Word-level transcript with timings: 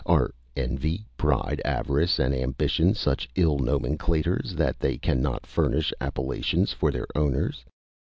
Are 0.03 0.33
envy, 0.57 1.05
pride, 1.15 1.61
avarice, 1.63 2.17
and 2.17 2.33
ambition 2.33 2.95
such 2.95 3.29
ill 3.35 3.59
nomenclators, 3.59 4.55
that 4.55 4.79
they 4.79 4.97
cannot 4.97 5.45
furnish 5.45 5.93
appellations 6.01 6.73
for 6.73 6.89
their 6.89 7.05
owners? 7.13 7.63